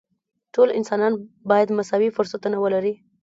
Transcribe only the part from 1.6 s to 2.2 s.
مساوي